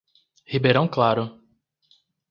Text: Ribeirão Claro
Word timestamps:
Ribeirão 0.47 0.87
Claro 0.87 1.39